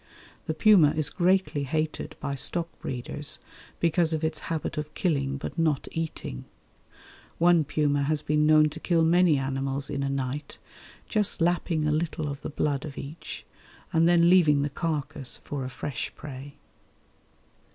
[0.47, 3.37] The puma is greatly hated by stock breeders
[3.79, 6.45] because of its habit of killing but not eating.
[7.37, 10.57] One puma has been known to kill many animals in a night,
[11.07, 13.45] just lapping a little of the blood of each
[13.93, 16.55] and then leaving the carcase for a fresh prey.